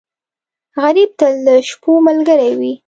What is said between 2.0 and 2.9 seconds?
ملګری وي